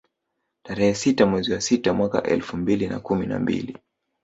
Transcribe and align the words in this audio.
Tarehe 0.63 0.95
sita 0.95 1.25
mwezi 1.25 1.53
wa 1.53 1.61
sita 1.61 1.93
mwaka 1.93 2.23
elfu 2.23 2.57
mbili 2.57 2.87
na 2.87 2.99
kumi 2.99 3.27
na 3.27 3.39
mbili 3.39 3.77